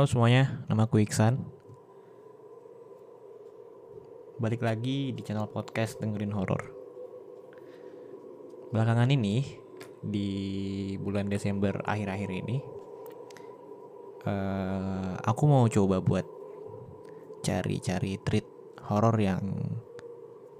[0.00, 1.44] Halo semuanya, nama aku Iksan.
[4.40, 6.72] Balik lagi di channel podcast dengerin horor.
[8.72, 9.44] Belakangan ini
[10.00, 10.32] di
[10.96, 12.64] bulan Desember akhir-akhir ini,
[14.24, 16.24] uh, aku mau coba buat
[17.44, 18.48] cari-cari treat
[18.88, 19.52] horor yang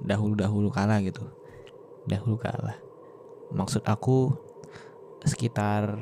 [0.04, 1.24] dahulu-dahulu kala gitu.
[2.04, 2.76] Dahulu kala.
[3.56, 4.36] Maksud aku
[5.24, 5.96] sekitar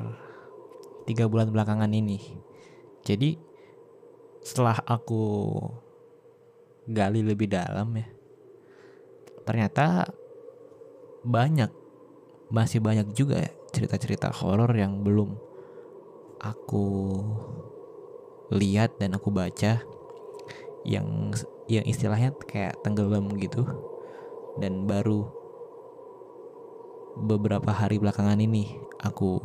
[1.07, 2.48] tiga bulan belakangan ini
[3.03, 3.39] jadi
[4.43, 5.51] setelah aku
[6.89, 8.07] gali lebih dalam ya,
[9.45, 10.09] ternyata
[11.21, 11.69] banyak
[12.49, 15.37] masih banyak juga ya cerita-cerita horor yang belum
[16.41, 16.87] aku
[18.49, 19.83] lihat dan aku baca
[20.87, 21.29] yang
[21.69, 23.61] yang istilahnya kayak tenggelam gitu
[24.57, 25.29] dan baru
[27.19, 29.37] beberapa hari belakangan ini aku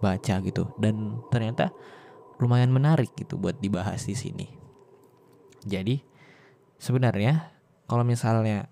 [0.00, 0.68] baca gitu.
[0.80, 1.70] Dan ternyata
[2.36, 4.46] lumayan menarik gitu buat dibahas di sini.
[5.66, 5.98] Jadi
[6.76, 7.52] sebenarnya
[7.88, 8.68] kalau misalnya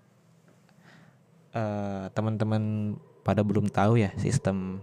[1.55, 4.77] uh, teman-teman pada belum tahu ya sistem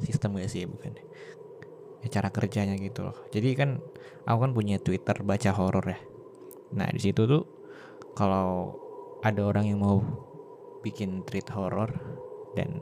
[0.00, 0.96] sistem gak sih bukan
[2.00, 3.16] ya cara kerjanya gitu loh.
[3.34, 3.82] Jadi kan
[4.24, 6.00] aku kan punya Twitter baca horor ya.
[6.72, 7.44] Nah di situ tuh
[8.16, 8.80] kalau
[9.20, 10.00] ada orang yang mau
[10.80, 11.92] bikin tweet horor
[12.54, 12.80] dan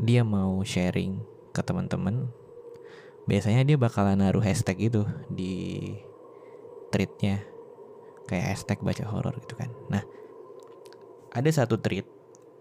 [0.00, 2.30] dia mau sharing ke teman-teman
[3.30, 5.94] biasanya dia bakalan naruh hashtag itu di
[6.90, 7.46] tweetnya.
[8.26, 9.70] Kayak hashtag baca horor gitu kan.
[9.86, 10.02] Nah
[11.30, 12.06] ada satu tweet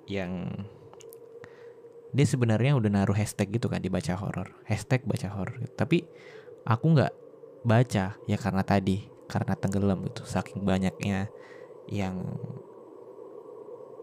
[0.05, 0.45] yang
[2.13, 4.53] dia sebenarnya udah naruh hashtag gitu kan di baca horor.
[4.69, 5.73] Hashtag baca horor gitu.
[5.73, 6.05] tapi
[6.69, 7.13] aku nggak
[7.65, 10.21] baca ya karena tadi karena tenggelam gitu.
[10.21, 11.33] Saking banyaknya
[11.89, 12.21] yang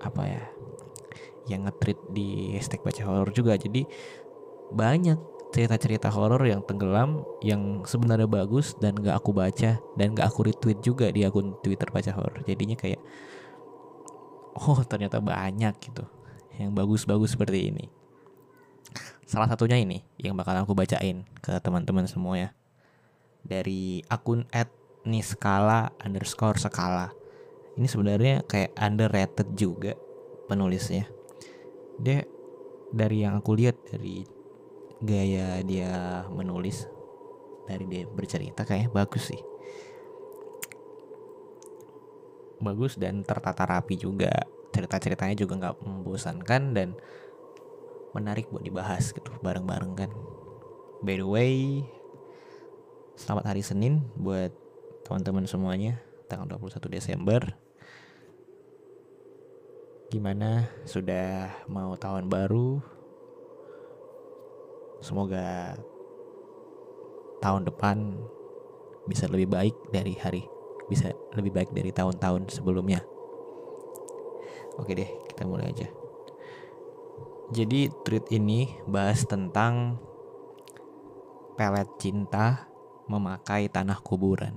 [0.02, 0.42] apa ya
[1.46, 3.54] yang nge-tweet di hashtag baca horor juga.
[3.54, 3.86] Jadi
[4.74, 10.52] banyak cerita-cerita horor yang tenggelam yang sebenarnya bagus dan gak aku baca dan gak aku
[10.52, 12.44] retweet juga di akun Twitter baca horor.
[12.44, 13.00] Jadinya kayak
[14.52, 16.04] oh ternyata banyak gitu
[16.60, 17.88] yang bagus-bagus seperti ini.
[19.24, 22.50] Salah satunya ini yang bakal aku bacain ke teman-teman semua ya.
[23.40, 24.44] Dari akun
[25.08, 27.16] @niskala underscore skala.
[27.80, 29.96] Ini sebenarnya kayak underrated juga
[30.52, 31.08] penulisnya.
[31.96, 32.28] Dia
[32.92, 34.35] dari yang aku lihat dari
[35.02, 36.88] gaya dia menulis
[37.68, 39.42] dari dia bercerita kayak bagus sih.
[42.62, 44.32] Bagus dan tertata rapi juga.
[44.72, 46.88] Cerita-ceritanya juga nggak membosankan dan
[48.16, 50.10] menarik buat dibahas gitu bareng-bareng kan.
[51.04, 51.84] By the way
[53.16, 54.52] selamat hari Senin buat
[55.04, 57.40] teman-teman semuanya tanggal 21 Desember.
[60.08, 60.70] Gimana?
[60.86, 62.95] Sudah mau tahun baru
[65.04, 65.76] Semoga
[67.40, 68.16] tahun depan
[69.06, 70.44] bisa lebih baik dari hari
[70.86, 73.02] bisa lebih baik dari tahun-tahun sebelumnya.
[74.78, 75.88] Oke deh, kita mulai aja.
[77.54, 79.98] Jadi tweet ini bahas tentang
[81.54, 82.66] pelet cinta
[83.06, 84.54] memakai tanah kuburan.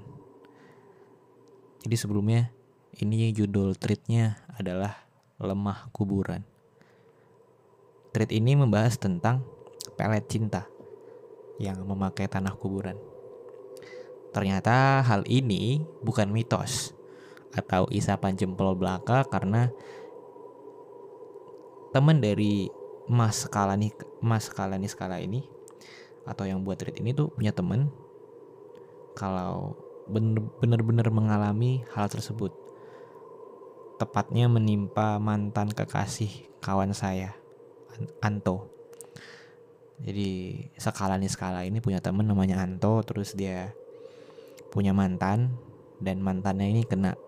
[1.85, 2.51] Jadi sebelumnya
[2.99, 5.07] ini judul tweetnya adalah
[5.39, 6.43] lemah kuburan.
[8.11, 9.45] Tweet ini membahas tentang
[9.99, 10.63] pelet cinta
[11.59, 12.95] yang memakai tanah kuburan.
[14.31, 16.95] Ternyata hal ini bukan mitos
[17.51, 19.67] atau isapan jempol belaka karena
[21.91, 22.71] teman dari
[23.11, 23.91] Mas Kalani
[24.23, 25.43] Mas Kalani skala ini
[26.23, 27.89] atau yang buat tweet ini tuh punya temen
[29.17, 29.75] kalau
[30.61, 32.53] bener-bener mengalami hal tersebut
[33.97, 37.33] tepatnya menimpa mantan kekasih kawan saya
[38.21, 38.78] Anto
[39.99, 40.29] jadi
[40.79, 43.75] skala nih skala ini punya temen namanya Anto terus dia
[44.71, 45.59] punya mantan
[45.99, 47.19] dan mantannya ini kena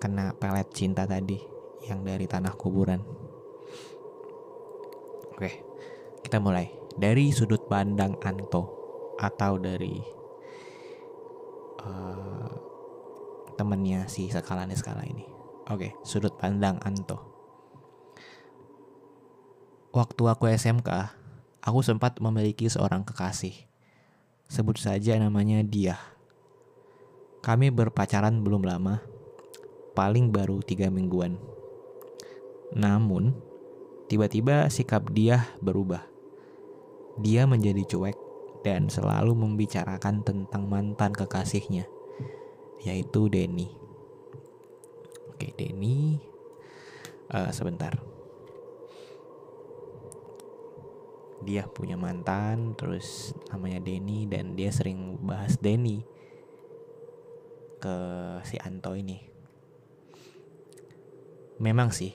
[0.00, 1.36] kena pelet cinta tadi
[1.84, 3.04] yang dari tanah kuburan.
[5.36, 5.50] Oke
[6.24, 6.72] kita mulai.
[6.98, 8.74] Dari sudut pandang Anto
[9.20, 10.02] atau dari
[11.84, 12.50] uh,
[13.54, 15.26] temennya si skala nih skala ini.
[15.68, 17.37] Oke sudut pandang Anto
[19.98, 21.10] Waktu aku SMK,
[21.58, 23.66] aku sempat memiliki seorang kekasih.
[24.46, 25.98] Sebut saja namanya dia.
[27.42, 29.02] Kami berpacaran belum lama,
[29.98, 31.34] paling baru tiga mingguan.
[32.78, 33.34] Namun,
[34.06, 36.06] tiba-tiba sikap dia berubah.
[37.18, 38.14] Dia menjadi cuek
[38.62, 41.90] dan selalu membicarakan tentang mantan kekasihnya,
[42.86, 43.66] yaitu Denny.
[45.34, 46.22] Oke, Denny.
[47.34, 48.07] Uh, sebentar.
[51.42, 56.02] Dia punya mantan terus namanya Denny dan dia sering bahas Denny
[57.78, 57.96] ke
[58.42, 59.22] si Anto ini.
[61.62, 62.14] Memang sih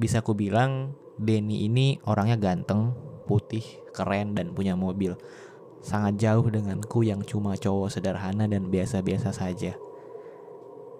[0.00, 2.96] bisa ku bilang Denny ini orangnya ganteng
[3.28, 5.16] putih keren dan punya mobil.
[5.84, 9.76] Sangat jauh denganku yang cuma cowok sederhana dan biasa-biasa saja.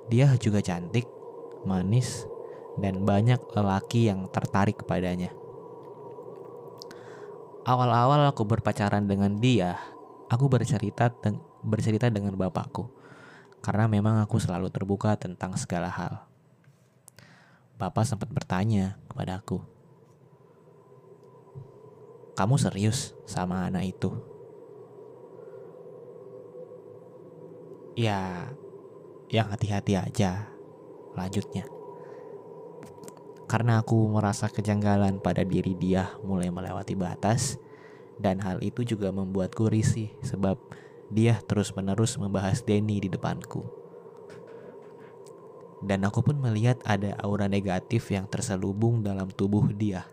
[0.06, 1.08] Dia juga cantik
[1.66, 2.28] manis
[2.78, 5.32] dan banyak lelaki yang tertarik kepadanya
[7.66, 9.74] Awal-awal aku berpacaran dengan dia,
[10.30, 11.10] aku bercerita
[11.66, 12.86] bercerita dengan bapakku.
[13.58, 16.22] Karena memang aku selalu terbuka tentang segala hal.
[17.74, 19.58] Bapak sempat bertanya kepada aku,
[22.38, 24.14] "Kamu serius sama anak itu?"
[27.98, 28.46] Ya,
[29.26, 30.54] yang hati-hati aja.
[31.18, 31.75] Lanjutnya.
[33.56, 37.56] Karena aku merasa kejanggalan pada diri dia mulai melewati batas
[38.20, 40.60] dan hal itu juga membuatku risih sebab
[41.08, 43.64] dia terus-menerus membahas Denny di depanku.
[45.80, 50.04] Dan aku pun melihat ada aura negatif yang terselubung dalam tubuh dia.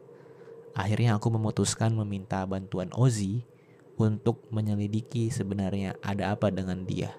[0.71, 3.43] Akhirnya aku memutuskan meminta bantuan Ozzy
[3.99, 7.11] untuk menyelidiki sebenarnya ada apa dengan dia.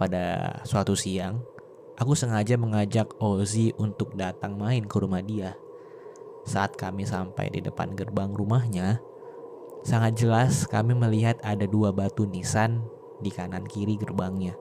[0.00, 1.44] Pada suatu siang,
[1.94, 5.54] Aku sengaja mengajak Ozzy untuk datang main ke rumah dia.
[6.42, 8.98] Saat kami sampai di depan gerbang rumahnya,
[9.86, 12.82] sangat jelas kami melihat ada dua batu nisan
[13.22, 14.58] di kanan kiri gerbangnya.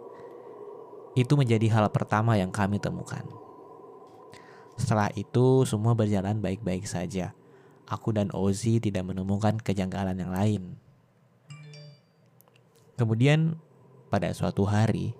[1.17, 3.25] Itu menjadi hal pertama yang kami temukan.
[4.77, 7.33] Setelah itu, semua berjalan baik-baik saja.
[7.89, 10.77] Aku dan Ozzy tidak menemukan kejanggalan yang lain.
[12.93, 13.57] Kemudian,
[14.13, 15.17] pada suatu hari,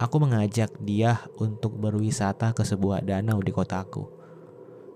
[0.00, 4.08] Aku mengajak dia untuk berwisata ke sebuah danau di kotaku.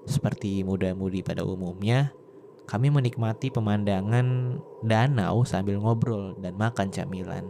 [0.09, 2.17] Seperti muda-mudi pada umumnya,
[2.65, 7.45] kami menikmati pemandangan danau sambil ngobrol dan makan camilan.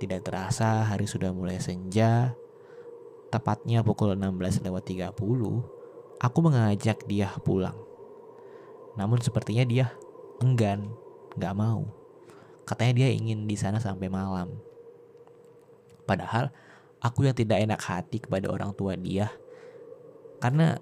[0.00, 2.32] Tidak terasa hari sudah mulai senja.
[3.28, 5.12] Tepatnya pukul 16.30,
[6.24, 7.76] aku mengajak dia pulang.
[8.96, 9.92] Namun sepertinya dia
[10.40, 10.88] enggan,
[11.36, 11.84] gak mau.
[12.64, 14.67] Katanya dia ingin di sana sampai malam.
[16.08, 16.48] Padahal
[17.04, 19.28] aku yang tidak enak hati kepada orang tua dia
[20.40, 20.80] karena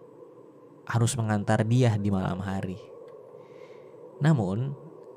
[0.86, 2.78] harus mengantar dia di malam hari.
[4.22, 4.72] Namun,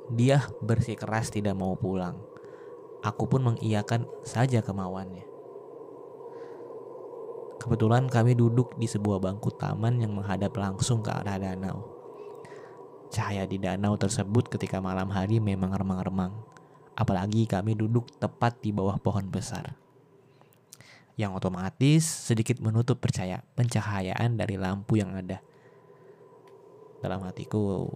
[0.10, 2.18] dia bersikeras tidak mau pulang.
[3.06, 5.24] Aku pun mengiyakan saja kemauannya.
[7.60, 11.86] Kebetulan kami duduk di sebuah bangku taman yang menghadap langsung ke arah danau.
[13.14, 16.34] Cahaya di danau tersebut ketika malam hari memang remang-remang.
[16.96, 19.89] Apalagi kami duduk tepat di bawah pohon besar
[21.20, 25.44] yang otomatis sedikit menutup percaya pencahayaan dari lampu yang ada.
[27.04, 27.92] Dalam hatiku,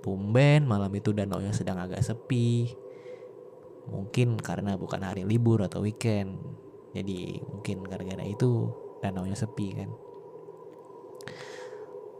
[0.00, 2.72] tumben malam itu danau yang sedang agak sepi.
[3.92, 6.40] Mungkin karena bukan hari libur atau weekend.
[6.96, 8.72] Jadi mungkin gara-gara itu
[9.04, 9.92] danau yang sepi kan.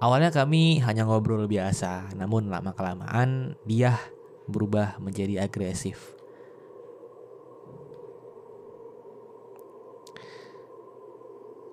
[0.05, 3.97] Awalnya kami hanya ngobrol biasa, namun lama-kelamaan dia
[4.51, 6.22] berubah menjadi agresif.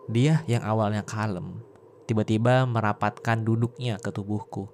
[0.09, 1.61] Dia yang awalnya kalem,
[2.09, 4.65] tiba-tiba merapatkan duduknya ke tubuhku.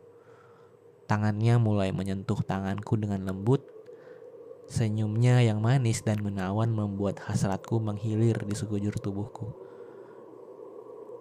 [1.11, 3.59] Tangannya mulai menyentuh tanganku dengan lembut.
[4.71, 9.51] Senyumnya yang manis dan menawan membuat hasratku menghilir di sekujur tubuhku.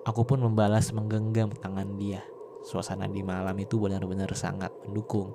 [0.06, 2.22] Aku pun membalas menggenggam tangan dia.
[2.62, 5.34] Suasana di malam itu benar-benar sangat mendukung.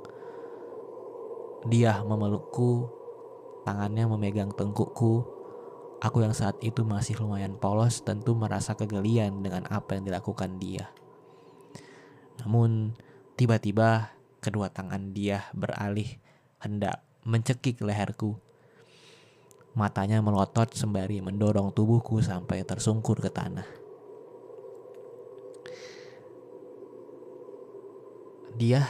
[1.68, 2.88] Dia memelukku,
[3.68, 5.39] tangannya memegang tengkukku,
[6.00, 10.88] Aku yang saat itu masih lumayan polos tentu merasa kegelian dengan apa yang dilakukan dia.
[12.40, 12.96] Namun,
[13.36, 16.08] tiba-tiba kedua tangan dia beralih
[16.64, 18.40] hendak mencekik leherku.
[19.76, 23.68] Matanya melotot sembari mendorong tubuhku sampai tersungkur ke tanah.
[28.56, 28.88] Dia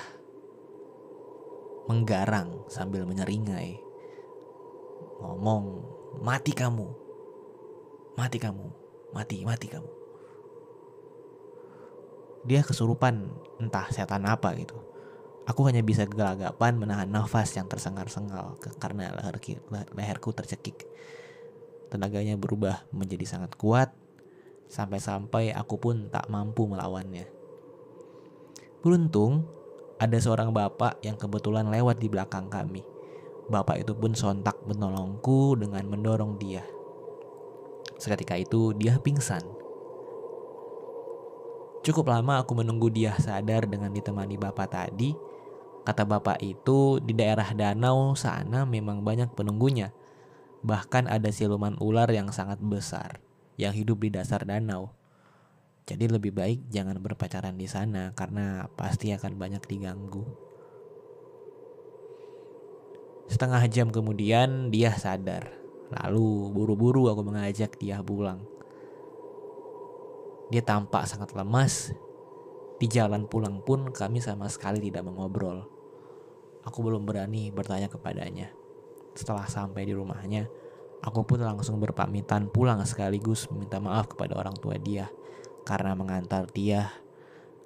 [1.90, 3.82] menggarang sambil menyeringai.
[5.20, 6.88] Ngomong mati kamu.
[8.18, 8.66] Mati kamu.
[9.14, 9.92] Mati, mati kamu.
[12.50, 13.30] Dia kesurupan
[13.62, 14.78] entah setan apa gitu.
[15.50, 19.38] Aku hanya bisa gelagapan menahan nafas yang tersengal-sengal karena leher,
[19.98, 20.86] leherku tercekik.
[21.90, 23.90] Tenaganya berubah menjadi sangat kuat
[24.70, 27.26] sampai-sampai aku pun tak mampu melawannya.
[28.86, 29.50] Beruntung
[29.98, 32.86] ada seorang bapak yang kebetulan lewat di belakang kami.
[33.50, 36.62] Bapak itu pun sontak menolongku dengan mendorong dia.
[37.98, 39.42] Seketika itu dia pingsan.
[41.82, 45.18] Cukup lama aku menunggu dia sadar dengan ditemani bapak tadi.
[45.82, 49.90] Kata bapak itu di daerah danau sana memang banyak penunggunya.
[50.62, 53.18] Bahkan ada siluman ular yang sangat besar
[53.60, 54.96] yang hidup di dasar danau.
[55.84, 60.49] Jadi lebih baik jangan berpacaran di sana karena pasti akan banyak diganggu.
[63.30, 65.54] Setengah jam kemudian dia sadar.
[65.94, 68.42] Lalu buru-buru aku mengajak dia pulang.
[70.50, 71.94] Dia tampak sangat lemas.
[72.82, 75.62] Di jalan pulang pun kami sama sekali tidak mengobrol.
[76.66, 78.50] Aku belum berani bertanya kepadanya.
[79.14, 80.50] Setelah sampai di rumahnya,
[81.06, 85.06] aku pun langsung berpamitan pulang sekaligus meminta maaf kepada orang tua dia
[85.70, 86.90] karena mengantar dia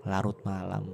[0.04, 0.92] larut malam.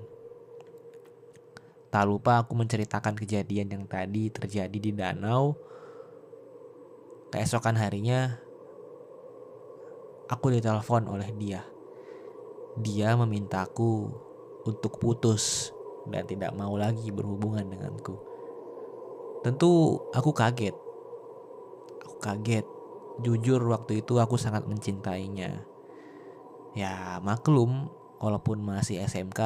[1.89, 5.57] Tak lupa aku menceritakan kejadian yang tadi terjadi di danau.
[7.33, 8.37] Keesokan harinya,
[10.29, 11.65] aku ditelepon oleh dia.
[12.77, 14.05] Dia memintaku
[14.69, 15.73] untuk putus
[16.05, 18.17] dan tidak mau lagi berhubungan denganku.
[19.41, 20.77] Tentu aku kaget.
[22.05, 22.65] Aku kaget.
[23.25, 25.65] Jujur waktu itu aku sangat mencintainya.
[26.77, 27.89] Ya maklum
[28.21, 29.41] walaupun masih SMK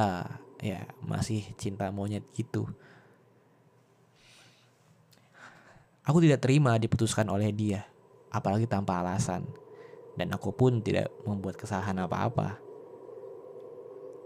[0.64, 2.64] ya masih cinta monyet gitu.
[6.08, 7.84] Aku tidak terima diputuskan oleh dia,
[8.32, 9.44] apalagi tanpa alasan.
[10.16, 12.60] Dan aku pun tidak membuat kesalahan apa-apa.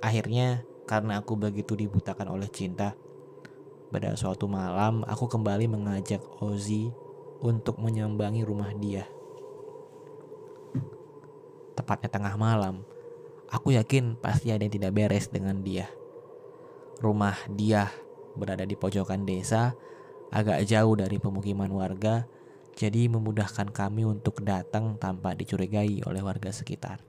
[0.01, 2.93] Akhirnya karena aku begitu dibutakan oleh cinta,
[3.89, 6.93] pada suatu malam aku kembali mengajak Ozzy
[7.41, 9.05] untuk menyambangi rumah dia.
[11.77, 12.81] Tepatnya tengah malam,
[13.53, 15.87] aku yakin pasti ada yang tidak beres dengan dia.
[16.97, 17.93] Rumah dia
[18.33, 19.73] berada di pojokan desa,
[20.33, 22.25] agak jauh dari pemukiman warga,
[22.77, 27.01] jadi memudahkan kami untuk datang tanpa dicurigai oleh warga sekitar.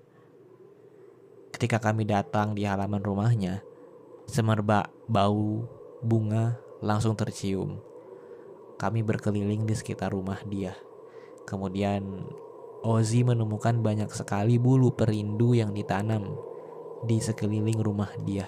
[1.52, 3.60] Ketika kami datang di halaman rumahnya,
[4.28, 5.64] semerbak bau
[6.04, 7.80] bunga langsung tercium.
[8.78, 10.76] Kami berkeliling di sekitar rumah dia.
[11.48, 12.28] Kemudian
[12.84, 16.38] Ozzy menemukan banyak sekali bulu perindu yang ditanam
[17.02, 18.46] di sekeliling rumah dia.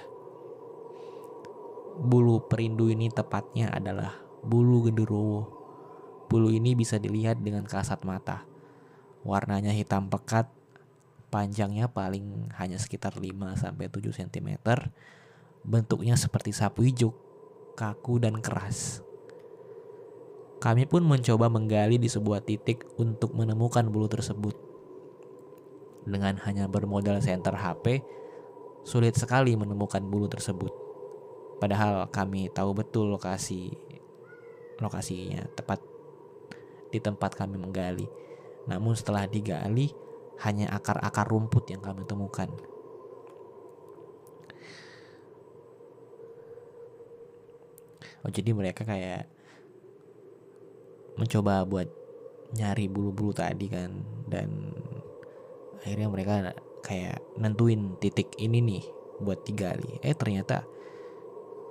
[2.01, 5.53] Bulu perindu ini tepatnya adalah bulu genderuwo.
[6.33, 8.49] Bulu ini bisa dilihat dengan kasat mata.
[9.21, 10.49] Warnanya hitam pekat
[11.31, 14.51] Panjangnya paling hanya sekitar 5 sampai 7 cm.
[15.63, 17.15] Bentuknya seperti sapu ijuk,
[17.79, 18.99] kaku dan keras.
[20.59, 24.59] Kami pun mencoba menggali di sebuah titik untuk menemukan bulu tersebut.
[26.03, 28.03] Dengan hanya bermodal senter HP,
[28.83, 30.90] sulit sekali menemukan bulu tersebut.
[31.61, 33.69] Padahal kami tahu betul lokasi
[34.81, 35.85] lokasinya tepat
[36.89, 38.09] di tempat kami menggali.
[38.65, 39.93] Namun setelah digali,
[40.41, 42.49] hanya akar-akar rumput yang kami temukan.
[48.21, 49.25] Oh jadi mereka kayak
[51.17, 51.89] mencoba buat
[52.53, 53.97] nyari bulu-bulu tadi kan
[54.29, 54.77] dan
[55.81, 56.35] akhirnya mereka
[56.85, 58.85] kayak nentuin titik ini nih
[59.25, 60.01] buat digali.
[60.05, 60.65] Eh ternyata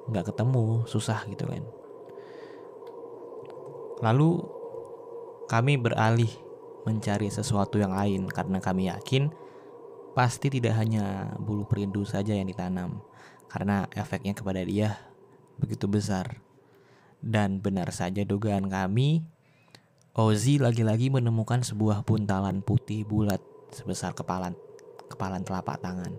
[0.10, 1.64] nggak ketemu, susah gitu kan.
[4.00, 4.44] Lalu
[5.50, 6.32] kami beralih
[6.88, 9.30] mencari sesuatu yang lain karena kami yakin
[10.18, 13.02] pasti tidak hanya bulu perindu saja yang ditanam
[13.50, 14.98] karena efeknya kepada dia
[15.60, 16.40] begitu besar.
[17.20, 19.28] Dan benar saja dugaan kami,
[20.16, 23.44] Ozzy lagi-lagi menemukan sebuah buntalan putih bulat
[23.76, 24.56] sebesar kepalan
[25.12, 26.16] kepalan telapak tangan.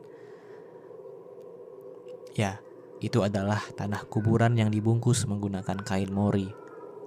[2.37, 2.61] Ya,
[3.01, 6.53] itu adalah tanah kuburan yang dibungkus menggunakan kain mori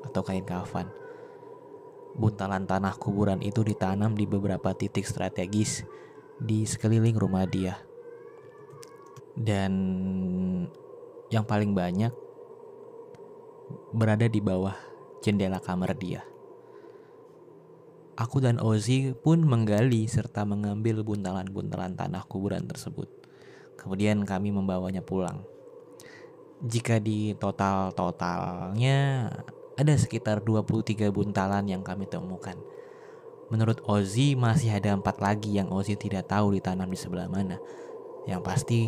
[0.01, 0.89] atau kain kafan.
[2.17, 5.85] Buntalan tanah kuburan itu ditanam di beberapa titik strategis
[6.41, 7.77] di sekeliling rumah dia.
[9.33, 9.73] Dan
[11.29, 12.13] yang paling banyak
[13.93, 14.77] berada di bawah
[15.21, 16.21] jendela kamar dia.
[18.13, 23.09] Aku dan Ozzy pun menggali serta mengambil buntalan-buntalan tanah kuburan tersebut.
[23.73, 25.41] Kemudian kami membawanya pulang.
[26.63, 29.27] Jika di total-totalnya
[29.75, 32.55] ada sekitar 23 buntalan yang kami temukan.
[33.51, 37.59] Menurut Ozzy masih ada empat lagi yang Ozzy tidak tahu ditanam di sebelah mana.
[38.23, 38.81] Yang pasti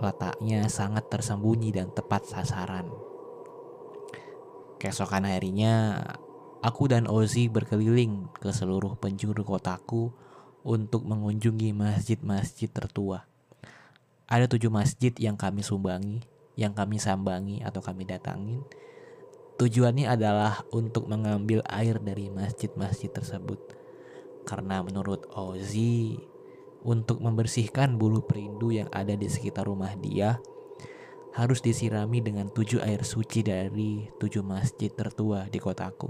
[0.00, 2.88] letaknya sangat tersembunyi dan tepat sasaran.
[4.80, 6.00] Keesokan harinya,
[6.64, 10.08] aku dan Ozzy berkeliling ke seluruh penjuru kotaku
[10.64, 13.28] untuk mengunjungi masjid-masjid tertua.
[14.24, 16.24] Ada tujuh masjid yang kami sumbangi,
[16.60, 18.60] yang kami sambangi atau kami datangin,
[19.60, 23.60] Tujuannya adalah untuk mengambil air dari masjid-masjid tersebut.
[24.48, 26.16] Karena menurut Ozi,
[26.80, 30.40] untuk membersihkan bulu perindu yang ada di sekitar rumah dia
[31.36, 36.08] harus disirami dengan tujuh air suci dari tujuh masjid tertua di kotaku.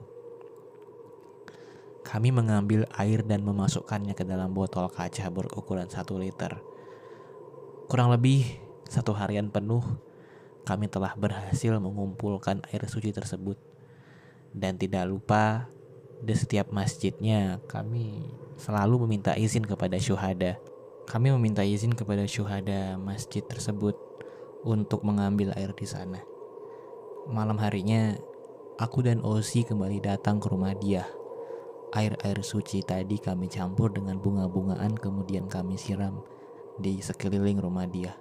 [2.06, 6.62] Kami mengambil air dan memasukkannya ke dalam botol kaca berukuran satu liter.
[7.90, 8.46] Kurang lebih
[8.86, 9.82] satu harian penuh,
[10.64, 13.56] kami telah berhasil mengumpulkan air suci tersebut.
[14.50, 15.70] Dan tidak lupa,
[16.20, 18.28] di setiap masjidnya kami
[18.60, 20.60] selalu meminta izin kepada syuhada.
[21.08, 23.96] Kami meminta izin kepada syuhada masjid tersebut
[24.62, 26.20] untuk mengambil air di sana.
[27.26, 28.14] Malam harinya,
[28.76, 31.08] aku dan Ozi kembali datang ke rumah dia.
[31.90, 36.22] Air-air suci tadi kami campur dengan bunga-bungaan kemudian kami siram
[36.78, 38.14] di sekeliling rumah dia.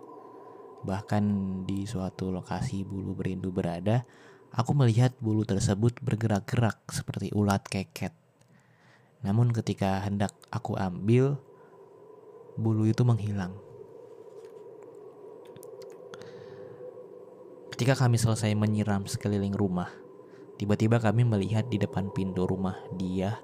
[0.83, 1.23] Bahkan
[1.67, 4.07] di suatu lokasi bulu berindu berada,
[4.55, 8.15] aku melihat bulu tersebut bergerak-gerak seperti ulat keket.
[9.19, 11.35] Namun ketika hendak aku ambil,
[12.55, 13.51] bulu itu menghilang.
[17.75, 19.87] Ketika kami selesai menyiram sekeliling rumah,
[20.59, 23.39] tiba-tiba kami melihat di depan pintu rumah dia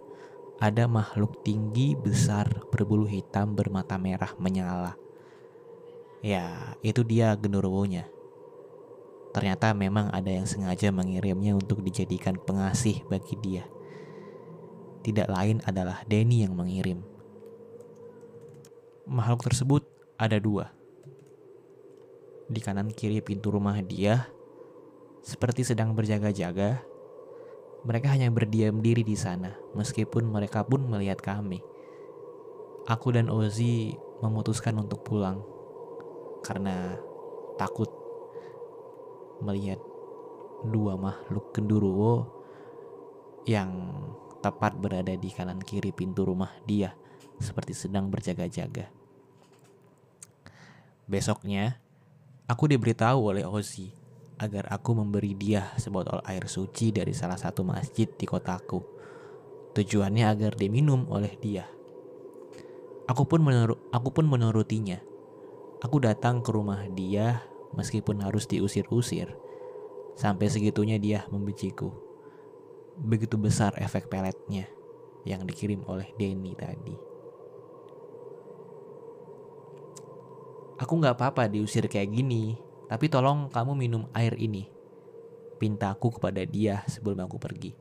[0.60, 5.05] ada makhluk tinggi besar berbulu hitam bermata merah menyala.
[6.26, 8.10] Ya, itu dia genderuwonya.
[9.30, 13.62] Ternyata memang ada yang sengaja mengirimnya untuk dijadikan pengasih bagi dia.
[15.06, 17.06] Tidak lain adalah Denny yang mengirim.
[19.06, 19.86] Makhluk tersebut
[20.18, 20.74] ada dua
[22.46, 24.30] di kanan kiri pintu rumah dia,
[25.26, 26.82] seperti sedang berjaga-jaga.
[27.86, 31.62] Mereka hanya berdiam diri di sana, meskipun mereka pun melihat kami.
[32.86, 35.55] Aku dan Ozi memutuskan untuk pulang
[36.46, 36.94] karena
[37.58, 37.90] takut
[39.42, 39.82] melihat
[40.62, 42.30] dua makhluk genduruwo
[43.50, 43.90] yang
[44.46, 46.94] tepat berada di kanan kiri pintu rumah dia,
[47.42, 48.94] seperti sedang berjaga-jaga.
[51.10, 51.82] Besoknya,
[52.46, 53.90] Aku diberitahu oleh Ozi
[54.38, 58.86] agar aku memberi dia sebotol air suci dari salah satu masjid di kotaku.
[59.74, 61.66] Tujuannya agar diminum oleh dia.
[63.10, 65.02] Aku pun menurut aku pun menurutinya.
[65.84, 67.44] Aku datang ke rumah dia
[67.76, 69.36] meskipun harus diusir-usir.
[70.16, 71.92] Sampai segitunya dia membenciku.
[72.96, 74.72] Begitu besar efek peletnya
[75.28, 76.96] yang dikirim oleh Denny tadi.
[80.80, 82.56] Aku nggak apa-apa diusir kayak gini,
[82.88, 84.68] tapi tolong kamu minum air ini.
[85.60, 87.76] Pintaku kepada dia sebelum aku pergi.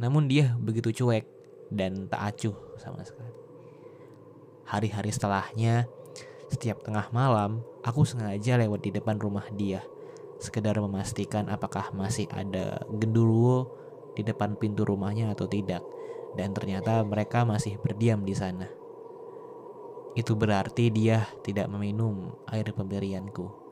[0.00, 1.24] Namun dia begitu cuek
[1.68, 3.32] dan tak acuh sama sekali.
[4.68, 5.88] Hari-hari setelahnya,
[6.48, 9.84] setiap tengah malam, aku sengaja lewat di depan rumah dia.
[10.40, 13.68] Sekedar memastikan apakah masih ada genderuwo
[14.16, 15.84] di depan pintu rumahnya atau tidak.
[16.32, 18.68] Dan ternyata mereka masih berdiam di sana.
[20.16, 23.68] Itu berarti dia tidak meminum air pemberianku.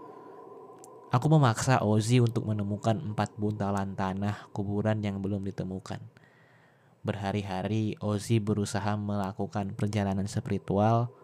[1.11, 6.03] Aku memaksa Ozi untuk menemukan empat buntalan tanah kuburan yang belum ditemukan.
[7.07, 11.15] Berhari-hari Ozi berusaha melakukan perjalanan spiritual.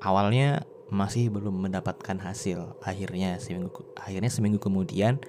[0.00, 2.76] Awalnya masih belum mendapatkan hasil.
[2.82, 5.22] Akhirnya seminggu akhirnya seminggu kemudian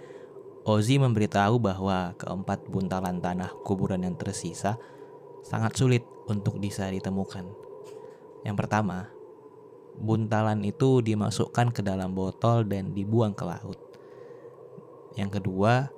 [0.62, 4.78] Ozi memberitahu bahwa keempat buntalan tanah kuburan yang tersisa
[5.42, 7.50] sangat sulit untuk bisa ditemukan.
[8.46, 9.10] Yang pertama,
[9.98, 13.78] buntalan itu dimasukkan ke dalam botol dan dibuang ke laut.
[15.18, 15.90] Yang kedua,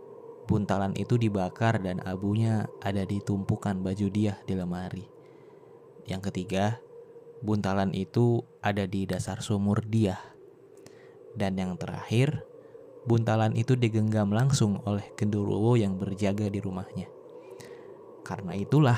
[0.47, 5.05] buntalan itu dibakar dan abunya ada di tumpukan baju dia di lemari.
[6.07, 6.82] Yang ketiga,
[7.43, 10.15] buntalan itu ada di dasar sumur dia.
[11.35, 12.47] Dan yang terakhir,
[13.03, 17.11] buntalan itu digenggam langsung oleh genderuwo yang berjaga di rumahnya.
[18.23, 18.97] Karena itulah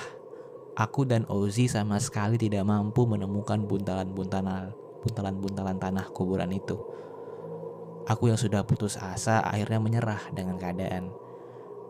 [0.75, 4.75] Aku dan Ozi sama sekali tidak mampu menemukan buntalan-buntalan
[5.07, 6.75] buntalan-buntalan tanah kuburan itu.
[8.03, 11.15] Aku yang sudah putus asa akhirnya menyerah dengan keadaan.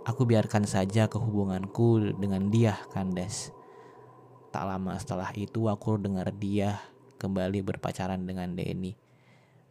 [0.05, 3.49] Aku biarkan saja kehubunganku dengan dia kandas.
[4.55, 6.79] Tak lama setelah itu aku dengar dia
[7.19, 8.95] kembali berpacaran dengan Denny.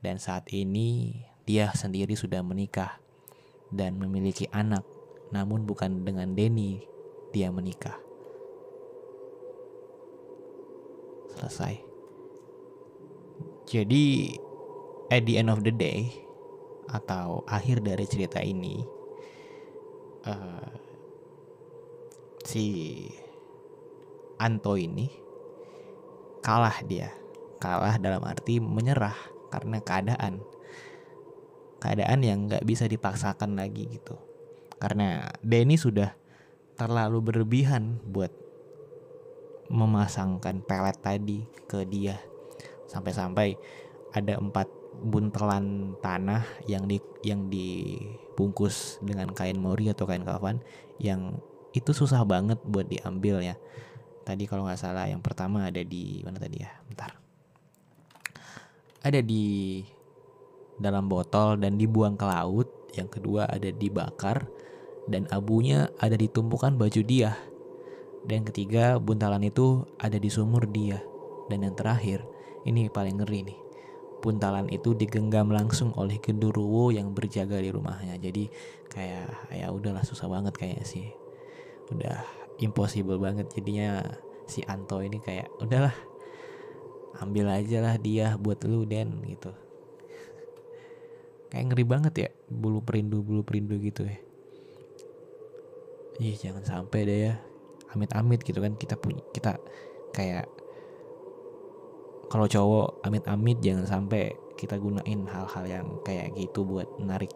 [0.04, 3.00] Dan saat ini dia sendiri sudah menikah
[3.72, 4.84] dan memiliki anak.
[5.32, 6.84] Namun bukan dengan Denny
[7.32, 7.96] dia menikah.
[11.34, 11.82] selesai.
[13.68, 14.36] Jadi
[15.10, 16.12] at the end of the day
[16.88, 18.80] atau akhir dari cerita ini
[20.28, 20.70] uh,
[22.44, 23.08] si
[24.38, 25.10] Anto ini
[26.44, 27.08] kalah dia.
[27.62, 29.16] Kalah dalam arti menyerah
[29.48, 30.44] karena keadaan.
[31.80, 34.16] Keadaan yang nggak bisa dipaksakan lagi gitu.
[34.76, 36.12] Karena Denny sudah
[36.76, 38.32] terlalu berlebihan buat
[39.72, 42.20] memasangkan pelet tadi ke dia.
[42.84, 43.56] Sampai-sampai
[44.12, 44.68] ada empat
[45.00, 50.62] buntelan tanah yang di yang dibungkus dengan kain mori atau kain kafan
[51.02, 51.42] yang
[51.74, 53.58] itu susah banget buat diambil ya
[54.24, 56.72] tadi kalau nggak salah yang pertama ada di mana tadi ya?
[56.88, 57.12] Bentar.
[59.04, 59.84] Ada di
[60.80, 62.68] dalam botol dan dibuang ke laut.
[62.96, 64.48] Yang kedua ada dibakar.
[65.04, 67.36] Dan abunya ada di tumpukan baju dia.
[68.24, 71.04] Dan yang ketiga buntalan itu ada di sumur dia.
[71.52, 72.24] Dan yang terakhir
[72.64, 73.58] ini paling ngeri nih.
[74.24, 78.16] Buntalan itu digenggam langsung oleh genderuwo yang berjaga di rumahnya.
[78.16, 78.48] Jadi
[78.88, 81.12] kayak ya udahlah susah banget kayaknya sih.
[81.92, 82.24] Udah
[82.60, 83.50] impossible banget.
[83.54, 84.02] Jadinya
[84.44, 85.94] si Anto ini kayak udahlah
[87.22, 89.54] ambil aja lah dia buat lu Den gitu.
[91.50, 94.18] Kayak ngeri banget ya bulu perindu bulu perindu gitu ya.
[96.22, 97.34] Ih jangan sampai deh ya.
[97.94, 99.54] Amit-amit gitu kan kita punya kita
[100.10, 100.50] kayak
[102.26, 107.30] kalau cowok amit-amit jangan sampai kita gunain hal-hal yang kayak gitu buat menarik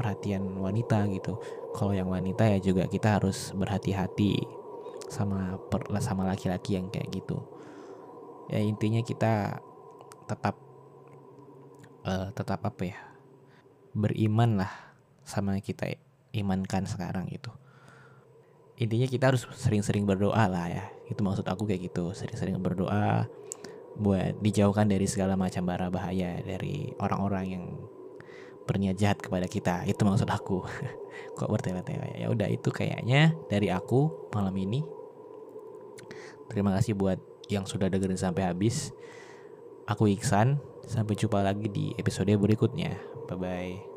[0.00, 1.36] perhatian wanita gitu.
[1.76, 4.40] Kalau yang wanita ya juga kita harus berhati-hati
[5.12, 7.44] sama per, sama laki-laki yang kayak gitu.
[8.48, 9.60] Ya intinya kita
[10.24, 10.56] tetap
[12.08, 12.98] uh, tetap apa ya?
[13.92, 14.72] Beriman lah
[15.28, 15.92] sama yang kita
[16.32, 17.52] imankan sekarang itu.
[18.80, 20.84] Intinya kita harus sering-sering berdoa lah ya.
[21.04, 23.28] Itu maksud aku kayak gitu, sering-sering berdoa
[24.00, 27.64] buat dijauhkan dari segala macam bara bahaya dari orang-orang yang
[28.70, 29.82] berniat jahat kepada kita.
[29.82, 30.62] Itu maksud aku.
[31.38, 32.14] Kok bertele-tele?
[32.14, 34.86] Ya udah itu kayaknya dari aku malam ini.
[36.46, 37.18] Terima kasih buat
[37.50, 38.94] yang sudah dengerin sampai habis.
[39.90, 42.94] Aku Iksan sampai jumpa lagi di episode berikutnya.
[43.26, 43.89] Bye bye